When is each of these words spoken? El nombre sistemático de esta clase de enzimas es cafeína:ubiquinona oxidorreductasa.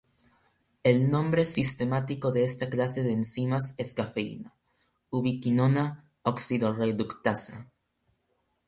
El 0.81 1.11
nombre 1.11 1.45
sistemático 1.45 2.31
de 2.31 2.43
esta 2.43 2.71
clase 2.71 3.03
de 3.03 3.11
enzimas 3.11 3.75
es 3.77 3.93
cafeína:ubiquinona 3.93 6.09
oxidorreductasa. 6.23 7.69